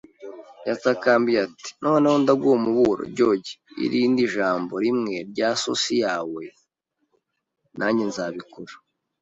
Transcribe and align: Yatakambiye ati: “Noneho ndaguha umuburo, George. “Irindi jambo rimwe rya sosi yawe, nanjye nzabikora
Yatakambiye 0.67 1.39
ati: 1.47 1.69
“Noneho 1.83 2.15
ndaguha 2.23 2.55
umuburo, 2.59 3.03
George. 3.17 3.49
“Irindi 3.85 4.23
jambo 4.35 4.73
rimwe 4.83 5.15
rya 5.31 5.49
sosi 5.63 5.93
yawe, 6.03 6.43
nanjye 7.77 8.03
nzabikora 8.09 8.73